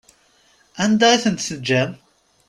Anda 0.83 1.07
i 1.15 1.17
tent-teǧǧam? 1.23 1.91